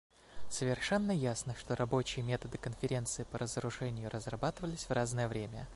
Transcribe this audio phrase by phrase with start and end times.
[0.49, 5.67] Совершенно ясно, что рабочие методы Конференции по разоружению разрабатывались в разное время.